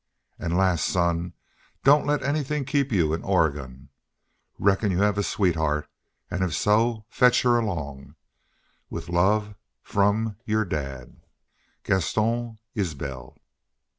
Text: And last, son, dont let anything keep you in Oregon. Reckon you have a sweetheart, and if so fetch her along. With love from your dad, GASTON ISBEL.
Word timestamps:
And 0.39 0.57
last, 0.57 0.85
son, 0.87 1.33
dont 1.83 2.07
let 2.07 2.23
anything 2.23 2.65
keep 2.65 2.91
you 2.91 3.13
in 3.13 3.21
Oregon. 3.21 3.89
Reckon 4.57 4.89
you 4.89 5.01
have 5.03 5.15
a 5.19 5.21
sweetheart, 5.21 5.87
and 6.31 6.43
if 6.43 6.55
so 6.55 7.05
fetch 7.07 7.43
her 7.43 7.59
along. 7.59 8.15
With 8.89 9.09
love 9.09 9.53
from 9.83 10.37
your 10.43 10.65
dad, 10.65 11.21
GASTON 11.83 12.57
ISBEL. 12.75 13.37